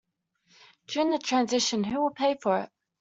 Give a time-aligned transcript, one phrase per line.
[0.87, 2.71] During the transition, who will pay for it?